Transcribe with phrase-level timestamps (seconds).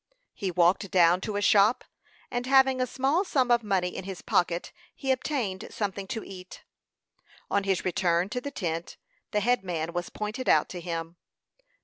[0.33, 1.83] He walked down to a shop,
[2.31, 6.63] and having a small sum of money in his pocket, he obtained something to eat.
[7.51, 8.97] On his return to the tent,
[9.29, 11.17] the head man was pointed out to him.